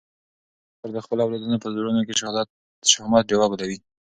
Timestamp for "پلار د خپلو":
0.79-1.21